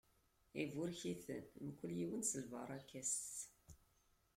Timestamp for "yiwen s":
1.99-2.31